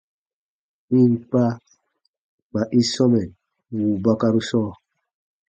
[0.97, 1.43] Ì n kpa,
[2.49, 3.21] kpa i sɔmɛ
[3.73, 4.71] wùu bakaru sɔɔ.